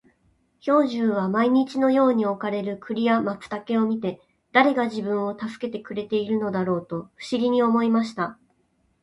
[0.61, 4.19] 兵十は毎日のように置かれる栗や松茸を見て、
[4.51, 8.39] 誰が自分を助けてくれているのだろうと不思議に思いました。